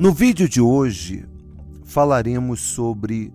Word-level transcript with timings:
No 0.00 0.14
vídeo 0.14 0.48
de 0.48 0.62
hoje 0.62 1.28
falaremos 1.84 2.62
sobre 2.62 3.30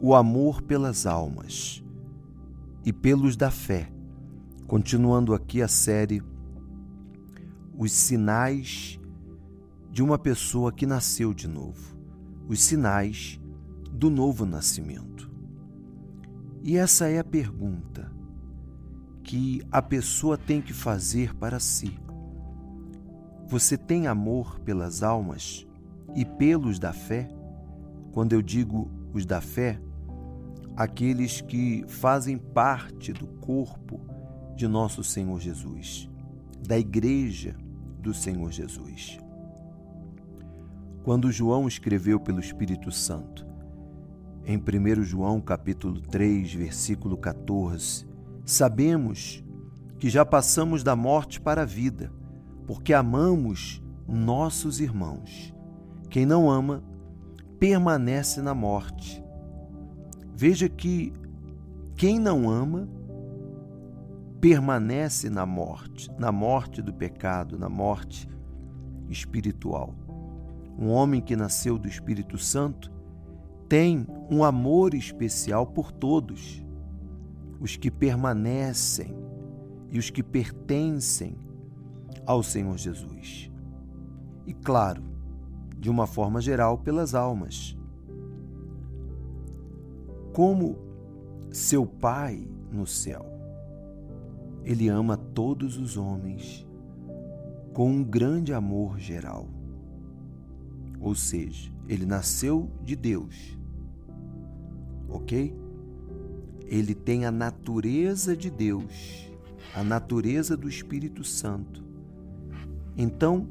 o 0.00 0.14
amor 0.14 0.62
pelas 0.62 1.04
almas 1.04 1.84
e 2.82 2.94
pelos 2.94 3.36
da 3.36 3.50
fé, 3.50 3.92
continuando 4.66 5.34
aqui 5.34 5.60
a 5.60 5.68
série 5.68 6.22
Os 7.76 7.92
Sinais 7.92 8.98
de 9.90 10.02
uma 10.02 10.18
pessoa 10.18 10.72
que 10.72 10.86
nasceu 10.86 11.34
de 11.34 11.46
novo, 11.46 11.94
os 12.48 12.62
sinais 12.62 13.38
do 13.92 14.08
novo 14.08 14.46
nascimento. 14.46 15.30
E 16.62 16.78
essa 16.78 17.06
é 17.06 17.18
a 17.18 17.24
pergunta 17.24 18.10
que 19.22 19.60
a 19.70 19.82
pessoa 19.82 20.38
tem 20.38 20.62
que 20.62 20.72
fazer 20.72 21.34
para 21.34 21.60
si. 21.60 22.00
Você 23.48 23.76
tem 23.76 24.08
amor 24.08 24.58
pelas 24.60 25.04
almas 25.04 25.66
e 26.16 26.24
pelos 26.24 26.78
da 26.78 26.92
fé? 26.92 27.28
Quando 28.12 28.32
eu 28.32 28.40
digo 28.40 28.90
os 29.12 29.26
da 29.26 29.40
fé, 29.40 29.78
aqueles 30.74 31.40
que 31.40 31.84
fazem 31.86 32.38
parte 32.38 33.12
do 33.12 33.26
corpo 33.26 34.00
de 34.56 34.66
nosso 34.66 35.04
Senhor 35.04 35.38
Jesus, 35.38 36.08
da 36.66 36.78
igreja 36.78 37.54
do 38.00 38.14
Senhor 38.14 38.50
Jesus. 38.50 39.18
Quando 41.04 41.30
João 41.30 41.68
escreveu 41.68 42.18
pelo 42.18 42.40
Espírito 42.40 42.90
Santo, 42.90 43.46
em 44.44 44.56
1 44.56 45.02
João 45.02 45.40
capítulo 45.40 46.00
3, 46.00 46.54
versículo 46.54 47.16
14, 47.16 48.06
sabemos 48.44 49.44
que 49.98 50.08
já 50.08 50.24
passamos 50.24 50.82
da 50.82 50.94
morte 50.94 51.40
para 51.40 51.62
a 51.62 51.66
vida, 51.66 52.12
porque 52.66 52.92
amamos 52.92 53.82
nossos 54.06 54.80
irmãos. 54.80 55.55
Quem 56.08 56.24
não 56.24 56.50
ama, 56.50 56.82
permanece 57.58 58.40
na 58.40 58.54
morte. 58.54 59.22
Veja 60.34 60.68
que 60.68 61.12
quem 61.96 62.18
não 62.18 62.48
ama, 62.50 62.88
permanece 64.40 65.30
na 65.30 65.46
morte, 65.46 66.10
na 66.18 66.30
morte 66.30 66.82
do 66.82 66.92
pecado, 66.92 67.58
na 67.58 67.68
morte 67.68 68.28
espiritual. 69.08 69.94
Um 70.78 70.90
homem 70.90 71.22
que 71.22 71.34
nasceu 71.34 71.78
do 71.78 71.88
Espírito 71.88 72.36
Santo 72.36 72.92
tem 73.68 74.06
um 74.30 74.44
amor 74.44 74.94
especial 74.94 75.66
por 75.66 75.90
todos, 75.90 76.64
os 77.58 77.76
que 77.76 77.90
permanecem 77.90 79.16
e 79.90 79.98
os 79.98 80.10
que 80.10 80.22
pertencem 80.22 81.36
ao 82.26 82.42
Senhor 82.42 82.76
Jesus. 82.76 83.50
E 84.46 84.52
claro, 84.52 85.02
de 85.86 85.90
uma 85.90 86.04
forma 86.04 86.40
geral, 86.40 86.78
pelas 86.78 87.14
almas. 87.14 87.78
Como 90.32 90.76
seu 91.48 91.86
Pai 91.86 92.44
no 92.72 92.84
céu, 92.84 93.24
Ele 94.64 94.88
ama 94.88 95.16
todos 95.16 95.78
os 95.78 95.96
homens 95.96 96.66
com 97.72 97.88
um 97.88 98.02
grande 98.02 98.52
amor 98.52 98.98
geral. 98.98 99.46
Ou 100.98 101.14
seja, 101.14 101.70
ele 101.86 102.04
nasceu 102.04 102.68
de 102.82 102.96
Deus, 102.96 103.56
ok? 105.08 105.56
Ele 106.66 106.96
tem 106.96 107.26
a 107.26 107.30
natureza 107.30 108.36
de 108.36 108.50
Deus, 108.50 109.30
a 109.72 109.84
natureza 109.84 110.56
do 110.56 110.68
Espírito 110.68 111.22
Santo. 111.22 111.84
Então, 112.96 113.46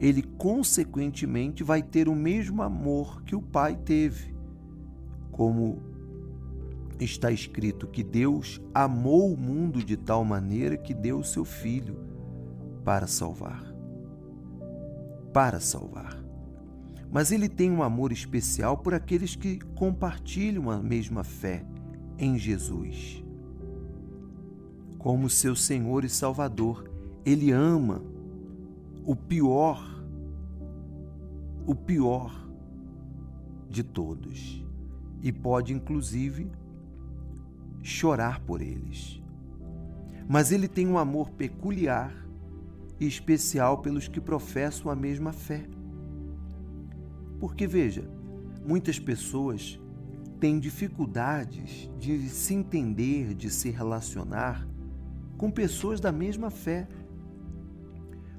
ele 0.00 0.22
consequentemente 0.22 1.64
vai 1.64 1.82
ter 1.82 2.08
o 2.08 2.14
mesmo 2.14 2.62
amor 2.62 3.22
que 3.22 3.34
o 3.34 3.42
Pai 3.42 3.76
teve. 3.76 4.34
Como 5.32 5.82
está 7.00 7.30
escrito 7.30 7.86
que 7.86 8.02
Deus 8.02 8.60
amou 8.74 9.32
o 9.32 9.36
mundo 9.36 9.82
de 9.82 9.96
tal 9.96 10.24
maneira 10.24 10.76
que 10.76 10.94
deu 10.94 11.18
o 11.18 11.24
seu 11.24 11.44
filho 11.44 11.98
para 12.84 13.06
salvar. 13.06 13.64
Para 15.32 15.60
salvar. 15.60 16.22
Mas 17.10 17.32
ele 17.32 17.48
tem 17.48 17.70
um 17.70 17.82
amor 17.82 18.12
especial 18.12 18.76
por 18.76 18.94
aqueles 18.94 19.34
que 19.34 19.58
compartilham 19.74 20.70
a 20.70 20.78
mesma 20.78 21.24
fé 21.24 21.64
em 22.18 22.38
Jesus. 22.38 23.24
Como 24.98 25.30
seu 25.30 25.56
Senhor 25.56 26.04
e 26.04 26.08
Salvador, 26.08 26.90
ele 27.24 27.50
ama 27.50 28.02
o 29.08 29.16
pior, 29.16 30.04
o 31.66 31.74
pior 31.74 32.46
de 33.66 33.82
todos 33.82 34.62
e 35.22 35.32
pode 35.32 35.72
inclusive 35.72 36.52
chorar 37.82 38.38
por 38.40 38.60
eles. 38.60 39.22
Mas 40.28 40.52
ele 40.52 40.68
tem 40.68 40.86
um 40.86 40.98
amor 40.98 41.30
peculiar 41.30 42.14
e 43.00 43.06
especial 43.06 43.78
pelos 43.78 44.08
que 44.08 44.20
professam 44.20 44.92
a 44.92 44.94
mesma 44.94 45.32
fé. 45.32 45.64
Porque 47.40 47.66
veja, 47.66 48.06
muitas 48.62 48.98
pessoas 48.98 49.80
têm 50.38 50.60
dificuldades 50.60 51.90
de 51.98 52.28
se 52.28 52.52
entender, 52.52 53.32
de 53.32 53.48
se 53.48 53.70
relacionar 53.70 54.68
com 55.38 55.50
pessoas 55.50 55.98
da 55.98 56.12
mesma 56.12 56.50
fé 56.50 56.86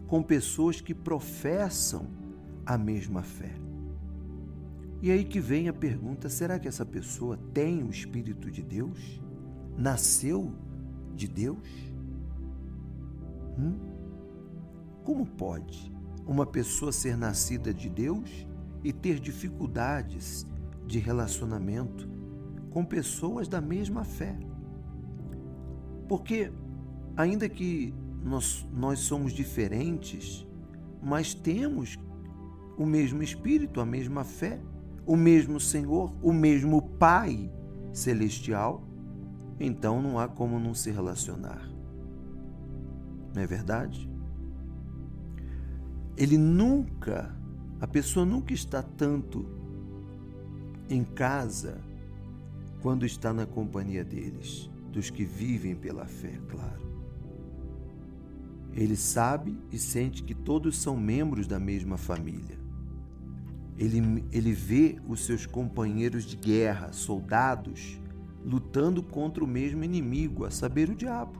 com 0.10 0.24
pessoas 0.24 0.82
que 0.82 0.94
professam 0.94 2.08
a 2.66 2.78
mesma 2.78 3.22
fé. 3.22 3.54
E 5.02 5.12
aí 5.12 5.24
que 5.24 5.40
vem 5.40 5.70
a 5.70 5.74
pergunta: 5.74 6.28
será 6.28 6.60
que 6.60 6.68
essa 6.68 6.86
pessoa 6.86 7.38
tem 7.54 7.84
o 7.84 7.90
Espírito 7.90 8.52
de 8.52 8.64
Deus? 8.64 9.22
Nasceu 9.78 10.52
de 11.16 11.28
Deus? 11.28 11.70
Hum? 13.58 13.78
Como 15.04 15.26
pode 15.26 15.94
uma 16.26 16.46
pessoa 16.46 16.92
ser 16.92 17.16
nascida 17.16 17.74
de 17.74 17.90
Deus 17.90 18.48
e 18.84 18.92
ter 18.92 19.20
dificuldades 19.20 20.46
de 20.86 21.00
relacionamento 21.00 22.10
com 22.72 22.84
pessoas 22.84 23.48
da 23.48 23.62
mesma 23.62 24.04
fé? 24.04 24.38
Porque, 26.08 26.52
ainda 27.16 27.48
que 27.48 27.94
nós, 28.24 28.68
nós 28.74 29.00
somos 29.00 29.34
diferentes, 29.34 30.46
mas 31.02 31.34
temos 31.34 31.98
o 32.78 32.86
mesmo 32.86 33.22
Espírito, 33.24 33.82
a 33.82 33.86
mesma 33.86 34.24
fé, 34.24 34.60
o 35.06 35.16
mesmo 35.16 35.60
Senhor, 35.60 36.14
o 36.22 36.32
mesmo 36.32 36.82
Pai 36.82 37.52
celestial, 37.92 38.84
então 39.60 40.02
não 40.02 40.20
há 40.20 40.28
como 40.28 40.60
não 40.60 40.74
se 40.74 40.92
relacionar. 40.92 41.70
Não 43.34 43.42
é 43.42 43.48
verdade? 43.48 44.10
Ele 46.16 46.38
nunca, 46.38 47.36
a 47.80 47.88
pessoa 47.88 48.26
nunca 48.26 48.54
está 48.54 48.82
tanto 48.82 49.46
em 50.90 51.04
casa 51.04 51.82
quando 52.82 53.06
está 53.06 53.34
na 53.34 53.46
companhia 53.46 54.04
deles, 54.04 54.70
dos 54.92 55.10
que 55.10 55.24
vivem 55.24 55.76
pela 55.76 56.06
fé, 56.06 56.40
claro. 56.48 56.89
Ele 58.80 58.96
sabe 58.96 59.60
e 59.74 59.78
sente 59.78 60.24
que 60.24 60.34
todos 60.34 60.78
são 60.78 60.96
membros 60.96 61.46
da 61.46 61.60
mesma 61.60 61.98
família. 61.98 62.58
Ele, 63.78 64.24
ele 64.32 64.54
vê 64.54 64.98
os 65.06 65.26
seus 65.26 65.46
companheiros 65.46 66.24
de 66.24 66.38
guerra, 66.38 66.94
soldados, 66.94 68.00
lutando 68.42 69.04
contra 69.04 69.44
o 69.44 69.48
mesmo 69.48 69.84
inimigo, 69.84 70.46
a 70.46 70.50
saber, 70.50 70.90
o 70.90 70.96
diabo. 70.96 71.38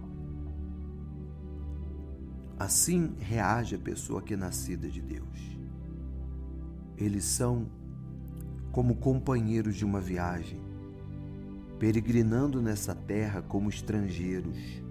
Assim 2.60 3.16
reage 3.20 3.74
a 3.74 3.80
pessoa 3.80 4.22
que 4.22 4.34
é 4.34 4.38
nascida 4.38 4.90
de 4.90 5.02
Deus. 5.02 5.58
Eles 6.98 7.24
são 7.24 7.70
como 8.70 8.98
companheiros 8.98 9.78
de 9.78 9.86
uma 9.86 10.02
viagem, 10.02 10.60
peregrinando 11.80 12.62
nessa 12.62 12.94
terra 12.94 13.42
como 13.42 13.70
estrangeiros 13.70 14.84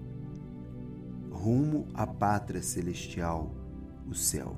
rumo 1.39 1.87
à 1.93 2.05
pátria 2.05 2.61
celestial, 2.61 3.49
o 4.05 4.13
céu. 4.13 4.57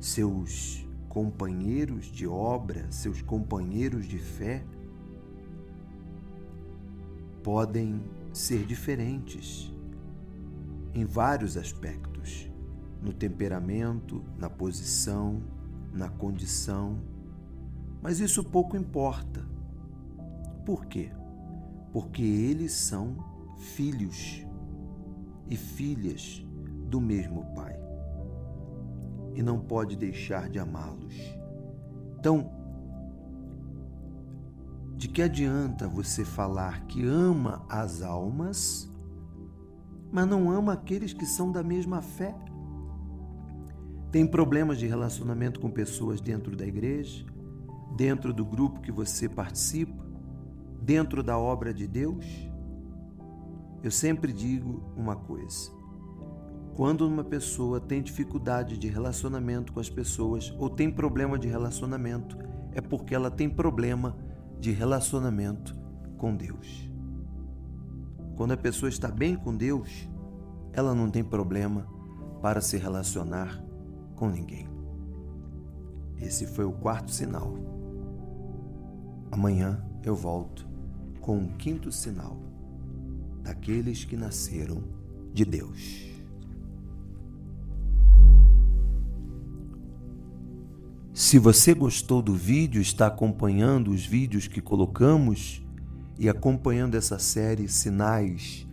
Seus 0.00 0.84
companheiros 1.08 2.06
de 2.06 2.26
obra, 2.26 2.90
seus 2.90 3.22
companheiros 3.22 4.06
de 4.06 4.18
fé, 4.18 4.64
podem 7.44 8.02
ser 8.32 8.66
diferentes 8.66 9.72
em 10.92 11.04
vários 11.04 11.56
aspectos, 11.56 12.50
no 13.00 13.12
temperamento, 13.12 14.24
na 14.36 14.50
posição, 14.50 15.42
na 15.92 16.08
condição, 16.08 17.00
mas 18.02 18.18
isso 18.18 18.42
pouco 18.42 18.76
importa. 18.76 19.46
Por 20.64 20.86
quê? 20.86 21.12
Porque 21.92 22.22
eles 22.22 22.72
são 22.72 23.16
filhos 23.58 24.45
e 25.48 25.56
filhas 25.56 26.44
do 26.88 27.00
mesmo 27.00 27.44
Pai. 27.54 27.74
e 29.34 29.42
não 29.42 29.58
pode 29.58 29.96
deixar 29.96 30.48
de 30.48 30.58
amá-los. 30.58 31.14
Então, 32.18 32.50
de 34.96 35.08
que 35.08 35.20
adianta 35.20 35.86
você 35.86 36.24
falar 36.24 36.86
que 36.86 37.04
ama 37.04 37.66
as 37.68 38.00
almas, 38.00 38.90
mas 40.10 40.26
não 40.26 40.50
ama 40.50 40.72
aqueles 40.72 41.12
que 41.12 41.26
são 41.26 41.52
da 41.52 41.62
mesma 41.62 42.00
fé? 42.00 42.34
Tem 44.10 44.26
problemas 44.26 44.78
de 44.78 44.86
relacionamento 44.86 45.60
com 45.60 45.70
pessoas 45.70 46.18
dentro 46.18 46.56
da 46.56 46.66
igreja, 46.66 47.26
dentro 47.94 48.32
do 48.32 48.44
grupo 48.44 48.80
que 48.80 48.90
você 48.90 49.28
participa, 49.28 50.02
dentro 50.80 51.22
da 51.22 51.36
obra 51.36 51.74
de 51.74 51.86
Deus? 51.86 52.24
Eu 53.82 53.90
sempre 53.90 54.32
digo 54.32 54.82
uma 54.96 55.16
coisa: 55.16 55.70
quando 56.74 57.06
uma 57.06 57.24
pessoa 57.24 57.80
tem 57.80 58.02
dificuldade 58.02 58.76
de 58.76 58.88
relacionamento 58.88 59.72
com 59.72 59.80
as 59.80 59.88
pessoas 59.88 60.54
ou 60.58 60.68
tem 60.68 60.90
problema 60.90 61.38
de 61.38 61.48
relacionamento, 61.48 62.36
é 62.72 62.80
porque 62.80 63.14
ela 63.14 63.30
tem 63.30 63.48
problema 63.48 64.16
de 64.60 64.72
relacionamento 64.72 65.76
com 66.18 66.36
Deus. 66.36 66.90
Quando 68.36 68.52
a 68.52 68.56
pessoa 68.56 68.90
está 68.90 69.08
bem 69.08 69.34
com 69.34 69.56
Deus, 69.56 70.08
ela 70.72 70.94
não 70.94 71.10
tem 71.10 71.24
problema 71.24 71.86
para 72.42 72.60
se 72.60 72.76
relacionar 72.76 73.64
com 74.14 74.28
ninguém. 74.28 74.68
Esse 76.18 76.46
foi 76.46 76.64
o 76.64 76.72
quarto 76.72 77.10
sinal. 77.10 77.54
Amanhã 79.30 79.82
eu 80.02 80.14
volto 80.14 80.68
com 81.20 81.38
o 81.38 81.48
quinto 81.54 81.90
sinal 81.90 82.36
daqueles 83.46 84.04
que 84.04 84.16
nasceram 84.16 84.82
de 85.32 85.44
Deus. 85.44 86.04
Se 91.14 91.38
você 91.38 91.72
gostou 91.72 92.20
do 92.20 92.34
vídeo, 92.34 92.82
está 92.82 93.06
acompanhando 93.06 93.92
os 93.92 94.04
vídeos 94.04 94.48
que 94.48 94.60
colocamos 94.60 95.64
e 96.18 96.28
acompanhando 96.28 96.96
essa 96.96 97.20
série 97.20 97.68
Sinais 97.68 98.66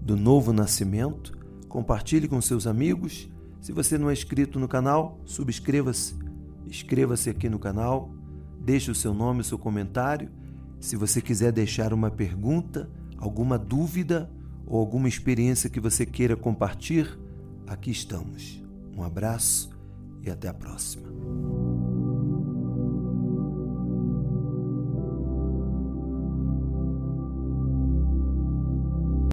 do 0.00 0.16
Novo 0.16 0.52
Nascimento, 0.52 1.36
compartilhe 1.68 2.28
com 2.28 2.40
seus 2.40 2.66
amigos. 2.66 3.28
Se 3.60 3.72
você 3.72 3.98
não 3.98 4.08
é 4.08 4.12
inscrito 4.12 4.60
no 4.60 4.68
canal, 4.68 5.20
subscreva-se. 5.24 6.14
Inscreva-se 6.64 7.28
aqui 7.28 7.48
no 7.48 7.58
canal, 7.58 8.14
deixe 8.60 8.88
o 8.88 8.94
seu 8.94 9.12
nome, 9.12 9.40
o 9.40 9.44
seu 9.44 9.58
comentário. 9.58 10.30
Se 10.78 10.94
você 10.94 11.20
quiser 11.20 11.50
deixar 11.50 11.92
uma 11.92 12.10
pergunta, 12.10 12.88
alguma 13.22 13.56
dúvida 13.56 14.28
ou 14.66 14.80
alguma 14.80 15.08
experiência 15.08 15.70
que 15.70 15.78
você 15.78 16.04
queira 16.04 16.36
compartilhar, 16.36 17.16
aqui 17.68 17.92
estamos. 17.92 18.60
Um 18.96 19.04
abraço 19.04 19.70
e 20.20 20.28
até 20.28 20.48
a 20.48 20.54
próxima. 20.54 21.61